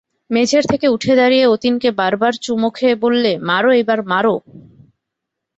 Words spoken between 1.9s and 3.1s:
বার বার চুমো খেয়ে